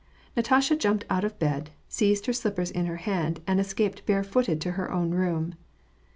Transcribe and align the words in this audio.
Natasha 0.35 0.75
jumped 0.75 1.05
out 1.11 1.23
of 1.23 1.37
bed, 1.37 1.69
seized 1.87 2.25
her 2.25 2.33
slippers 2.33 2.71
in 2.71 2.87
her 2.87 2.95
hand, 2.95 3.39
and 3.45 3.59
escaped 3.59 4.03
bare 4.07 4.23
footed 4.23 4.59
to 4.59 4.71
her 4.71 4.91
own 4.91 5.11
room. 5.11 5.53